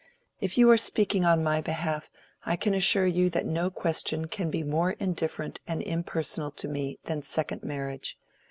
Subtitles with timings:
[0.39, 2.09] "If you are speaking on my behalf,
[2.43, 6.97] I can assure you that no question can be more indifferent and impersonal to me
[7.03, 8.17] than second marriage.